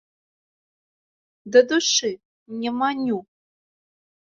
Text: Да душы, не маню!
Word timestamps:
Да 1.57 1.65
душы, 1.75 2.11
не 2.65 2.77
маню! 2.83 3.17